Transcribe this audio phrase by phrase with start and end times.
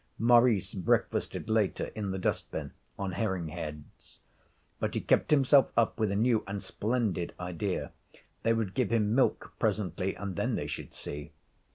[0.17, 4.17] Maurice breakfasted later, in the dust bin, on herring heads.
[4.79, 7.91] But he kept himself up with a new and splendid idea.
[8.41, 11.33] They would give him milk presently, and then they should see.